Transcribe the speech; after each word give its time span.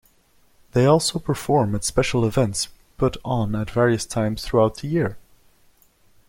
They 0.71 0.87
also 0.87 1.19
perform 1.19 1.75
at 1.75 1.83
special 1.83 2.25
events 2.25 2.69
put 2.97 3.17
on 3.23 3.53
at 3.55 3.69
various 3.69 4.03
times 4.03 4.43
throughout 4.43 4.77
the 4.77 4.87
year. 4.87 5.19